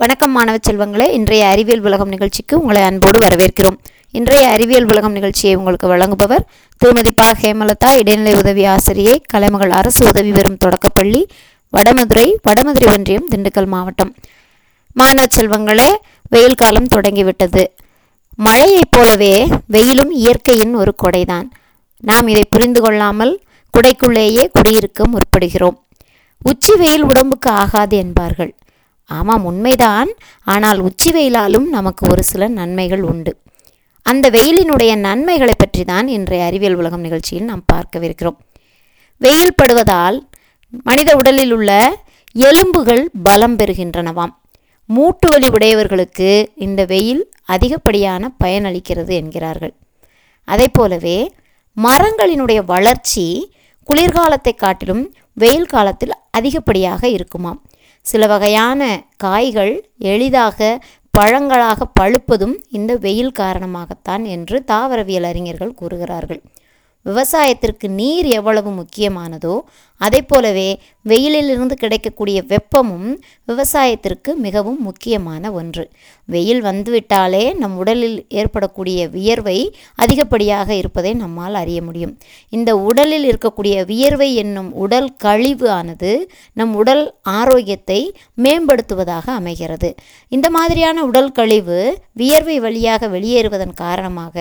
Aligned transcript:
வணக்கம் 0.00 0.32
மாணவ 0.32 0.56
செல்வங்களே 0.70 1.10
இன்றைய 1.10 1.46
அறிவியல் 1.46 1.80
உலகம் 1.80 2.08
நிகழ்ச்சிக்கு 2.08 2.60
உங்களை 2.60 2.82
அன்போடு 2.82 3.18
வரவேற்கிறோம். 3.18 3.76
இன்றைய 4.10 4.48
அறிவியல் 4.48 4.84
உலகம் 4.84 5.12
நிகழ்ச்சியை 5.12 5.54
உங்களுக்கு 5.54 5.88
வழங்குபவர் 5.88 6.44
திருமதி 6.76 7.10
பா. 7.10 7.30
ஹேமலதா 7.30 7.98
இடைநிலை 7.98 8.34
உதவி 8.34 8.64
ஆசிரியை 8.64 9.22
கலைமகள் 9.26 9.70
அரசு 9.70 10.06
உதவி 10.06 10.30
பெறும் 10.30 10.56
தொடக்கப்பள்ளி 10.56 11.26
வடமதுரை 11.72 12.34
வடமதுரை 12.42 12.92
ஒன்றியம் 12.92 13.26
திண்டுக்கல் 13.34 13.66
மாவட்டம். 13.66 14.14
மாணவ 14.92 15.26
செல்வங்களே 15.36 15.88
வெயில் 16.30 16.54
காலம் 16.54 16.86
தொடங்கிவிட்டது. 16.86 17.74
மழையைப் 18.36 18.90
போலவே 18.90 19.46
வெயிலும் 19.66 20.10
இயற்கையின் 20.10 20.74
ஒரு 20.74 20.94
கொடைதான். 21.02 21.48
நாம் 22.00 22.28
இதை 22.28 22.44
புரிந்து 22.44 22.80
கொள்ளாமல் 22.80 23.42
குடைக்குள்ளேயே 23.74 24.48
குடியிருக்க 24.52 25.04
முற்படுகிறோம். 25.04 25.76
உச்சி 26.44 26.74
வெயில் 26.76 27.02
உடம்புக்கு 27.02 27.50
ஆகாது 27.50 27.96
என்பார்கள். 27.96 28.54
ஆமாம் 29.10 29.44
உண்மைதான். 29.44 30.10
ஆனால் 30.46 30.80
உச்சி 30.80 31.10
வெயிலாலும் 31.10 31.68
நமக்கு 31.76 32.02
ஒரு 32.12 32.22
சில 32.22 32.48
நன்மைகள் 32.48 33.02
உண்டு. 33.02 33.32
அந்த 34.02 34.26
வெயிலினுடைய 34.30 34.92
நன்மைகளை 35.06 35.54
பற்றி 35.58 35.82
தான் 35.84 36.06
இன்றைய 36.08 36.44
அறிவியல் 36.44 36.76
உலகம் 36.80 37.04
நிகழ்ச்சியில் 37.06 37.48
நாம் 37.50 37.64
பார்க்கவிருக்கிறோம். 37.72 38.38
வெயில் 39.20 39.58
படுவதால் 39.62 40.18
மனித 40.88 41.10
உடலில் 41.16 41.52
உள்ள 41.52 41.70
எலும்புகள் 42.36 43.02
பலம் 43.22 43.56
பெறுகின்றனவாம். 43.56 44.32
மூட்டு 44.86 45.26
வலி 45.30 45.48
உடையவர்களுக்கு 45.48 46.30
இந்த 46.66 46.80
வெயில் 46.84 47.22
அதிகப்படியான 47.44 48.30
பயனளிக்கிறது 48.44 49.12
என்கிறார்கள். 49.20 49.74
அதை 50.48 50.68
போலவே 50.68 51.18
மரங்களினுடைய 51.76 52.60
வளர்ச்சி 52.64 53.26
குளிர்காலத்தை 53.88 54.54
காட்டிலும் 54.54 55.04
வெயில் 55.32 55.70
காலத்தில் 55.74 56.14
அதிகப்படியாக 56.38 57.02
இருக்குமாம். 57.16 57.60
சில 58.10 58.26
வகையான 58.26 58.82
காய்கள் 59.16 59.74
எளிதாக 60.12 60.58
பழங்களாக 61.14 61.86
பழுப்பதும் 62.00 62.56
இந்த 62.78 62.92
வெயில் 63.04 63.36
காரணமாகத்தான் 63.38 64.24
என்று 64.34 64.56
தாவரவியல் 64.72 65.28
அறிஞர்கள் 65.30 65.78
கூறுகிறார்கள். 65.80 66.40
விவசாயத்திற்கு 67.06 67.86
நீர் 67.98 68.28
எவ்வளவு 68.38 68.70
முக்கியமானதோ 68.70 69.54
அதை 70.00 70.20
போலவே 70.22 70.68
வெயிலிலிருந்து 71.04 71.76
கிடைக்கக்கூடிய 71.82 72.38
வெப்பமும் 72.52 73.10
விவசாயத்திற்கு 73.50 74.30
மிகவும் 74.46 74.80
முக்கியமான 74.82 75.52
ஒன்று. 75.60 75.84
வெயில் 76.28 76.62
வந்துவிட்டாலே 76.64 77.42
நம் 77.54 77.76
உடலில் 77.76 78.18
ஏற்படக்கூடிய 78.40 79.08
வியர்வை 79.08 79.58
அதிகப்படியாக 80.02 80.68
இருப்பதை 80.74 81.12
நம்மால் 81.14 81.54
அறிய 81.54 81.80
முடியும். 81.82 82.12
இந்த 82.52 82.70
உடலில் 82.88 83.26
இருக்கக்கூடிய 83.30 83.76
வியர்வை 83.84 84.28
என்னும் 84.34 84.70
உடல் 84.84 85.10
கழிவு 85.16 85.68
ஆனது 85.70 86.12
நம் 86.52 86.74
உடல் 86.74 87.04
ஆரோக்கியத்தை 87.38 88.00
மேம்படுத்துவதாக 88.44 89.26
அமைகிறது. 89.40 89.90
இந்த 90.28 90.46
மாதிரியான 90.50 91.04
உடல் 91.04 91.32
கழிவு 91.32 91.80
வியர்வை 92.12 92.58
வழியாக 92.60 93.08
வெளியேறுவதன் 93.08 93.74
காரணமாக 93.74 94.36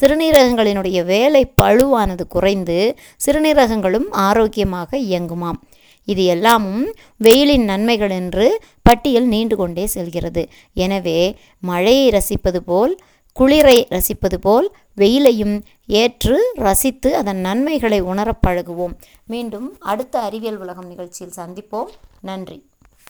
சிறுநீரகங்களினுடைய 0.00 0.98
வேலை 1.04 1.44
பழுவானது 1.62 2.24
குறைந்து 2.28 2.78
சிறுநீரகங்களும் 3.26 4.08
ஆரோக்கியமாக 4.28 4.98
இயங்குமாம். 4.98 5.60
இது 6.04 6.24
எல்லாமும் 6.24 6.94
வெயிலின் 7.16 7.64
நன்மைகள் 7.64 8.10
என்று 8.10 8.60
பட்டியல் 8.82 9.26
நீண்டு 9.26 9.56
கொண்டே 9.56 9.86
செல்கிறது. 9.86 10.48
எனவே 10.74 11.36
மழையை 11.60 12.08
ரசிப்பது 12.08 12.56
போல் 12.56 12.96
குளிரை 13.40 13.86
ரசிப்பது 13.88 14.34
போல் 14.40 14.76
வெயிலையும் 14.96 15.62
ஏற்று 15.86 16.50
ரசித்து 16.54 17.16
அதன் 17.16 17.36
நன்மைகளை 17.36 18.00
உணரப் 18.00 18.46
பழகுவோம். 18.46 18.94
மீண்டும் 19.26 19.76
அடுத்த 19.80 20.20
அறிவியல் 20.20 20.58
உலகம் 20.58 20.86
நிகழ்ச்சியில் 20.86 21.34
சந்திப்போம். 21.36 21.88
நன்றி. 22.20 22.64